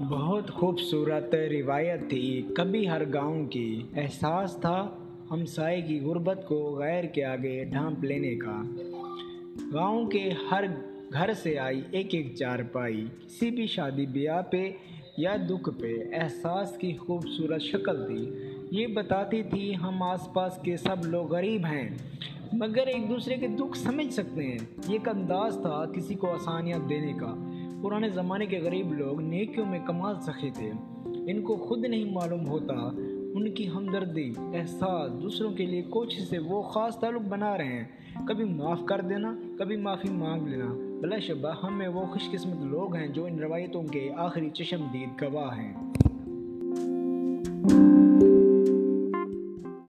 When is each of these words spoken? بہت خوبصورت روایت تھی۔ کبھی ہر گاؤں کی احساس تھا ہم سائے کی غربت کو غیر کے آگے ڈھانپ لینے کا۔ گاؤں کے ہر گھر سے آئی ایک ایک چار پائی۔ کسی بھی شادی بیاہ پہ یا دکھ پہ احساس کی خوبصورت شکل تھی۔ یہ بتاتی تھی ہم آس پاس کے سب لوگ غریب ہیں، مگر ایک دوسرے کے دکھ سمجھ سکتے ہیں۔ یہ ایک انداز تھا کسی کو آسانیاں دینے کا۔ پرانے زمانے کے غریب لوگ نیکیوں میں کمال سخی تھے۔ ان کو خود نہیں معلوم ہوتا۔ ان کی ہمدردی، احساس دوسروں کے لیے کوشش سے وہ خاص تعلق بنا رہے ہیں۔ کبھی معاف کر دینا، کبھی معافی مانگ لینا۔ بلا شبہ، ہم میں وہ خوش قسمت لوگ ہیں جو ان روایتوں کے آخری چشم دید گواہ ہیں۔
بہت 0.00 0.50
خوبصورت 0.50 1.34
روایت 1.34 2.10
تھی۔ 2.10 2.42
کبھی 2.56 2.88
ہر 2.88 3.12
گاؤں 3.12 3.46
کی 3.46 3.82
احساس 3.96 4.56
تھا 4.60 4.88
ہم 5.30 5.44
سائے 5.44 5.80
کی 5.80 6.00
غربت 6.00 6.44
کو 6.48 6.76
غیر 6.78 7.04
کے 7.04 7.24
آگے 7.24 7.64
ڈھانپ 7.64 8.04
لینے 8.04 8.36
کا۔ 8.36 8.62
گاؤں 9.72 10.06
کے 10.06 10.32
ہر 10.50 10.64
گھر 11.12 11.32
سے 11.32 11.58
آئی 11.58 11.80
ایک 11.90 12.14
ایک 12.14 12.34
چار 12.34 12.58
پائی۔ 12.72 13.06
کسی 13.24 13.50
بھی 13.50 13.66
شادی 13.66 14.06
بیاہ 14.06 14.42
پہ 14.42 14.70
یا 15.16 15.36
دکھ 15.50 15.70
پہ 15.80 15.94
احساس 16.12 16.76
کی 16.76 16.96
خوبصورت 16.96 17.62
شکل 17.62 18.06
تھی۔ 18.06 18.30
یہ 18.70 18.86
بتاتی 18.86 19.42
تھی 19.42 19.76
ہم 19.76 20.02
آس 20.02 20.28
پاس 20.34 20.58
کے 20.62 20.76
سب 20.76 21.06
لوگ 21.06 21.32
غریب 21.32 21.66
ہیں، 21.66 21.88
مگر 22.52 22.86
ایک 22.86 23.08
دوسرے 23.08 23.36
کے 23.36 23.46
دکھ 23.46 23.78
سمجھ 23.78 24.12
سکتے 24.12 24.42
ہیں۔ 24.42 24.58
یہ 24.88 24.92
ایک 24.92 25.08
انداز 25.08 25.58
تھا 25.62 25.84
کسی 25.94 26.14
کو 26.14 26.32
آسانیاں 26.32 26.78
دینے 26.88 27.12
کا۔ 27.12 27.34
پرانے 27.82 28.08
زمانے 28.08 28.46
کے 28.46 28.58
غریب 28.58 28.92
لوگ 28.92 29.20
نیکیوں 29.20 29.66
میں 29.66 29.78
کمال 29.86 30.14
سخی 30.20 30.50
تھے۔ 30.50 30.70
ان 31.04 31.42
کو 31.42 31.56
خود 31.56 31.78
نہیں 31.78 32.04
معلوم 32.04 32.46
ہوتا۔ 32.46 32.74
ان 33.34 33.50
کی 33.50 33.68
ہمدردی، 33.68 34.32
احساس 34.38 35.22
دوسروں 35.22 35.50
کے 35.50 35.66
لیے 35.66 35.82
کوشش 35.82 36.22
سے 36.22 36.38
وہ 36.38 36.62
خاص 36.62 36.98
تعلق 36.98 37.22
بنا 37.22 37.58
رہے 37.58 37.64
ہیں۔ 37.64 37.84
کبھی 38.28 38.44
معاف 38.44 38.80
کر 38.84 39.00
دینا، 39.00 39.36
کبھی 39.58 39.76
معافی 39.76 40.08
مانگ 40.10 40.46
لینا۔ 40.46 40.74
بلا 41.00 41.18
شبہ، 41.18 41.66
ہم 41.66 41.78
میں 41.78 41.88
وہ 41.88 42.06
خوش 42.06 42.30
قسمت 42.30 42.64
لوگ 42.64 42.96
ہیں 42.96 43.08
جو 43.08 43.24
ان 43.24 43.38
روایتوں 43.38 43.82
کے 43.82 44.10
آخری 44.16 44.50
چشم 44.50 44.86
دید 44.92 45.22
گواہ 45.22 45.58
ہیں۔ 45.58 45.74